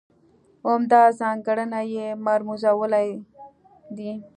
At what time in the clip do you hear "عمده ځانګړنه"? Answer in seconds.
0.67-1.81